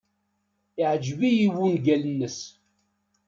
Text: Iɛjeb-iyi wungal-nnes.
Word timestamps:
Iɛjeb-iyi 0.81 1.47
wungal-nnes. 1.55 2.39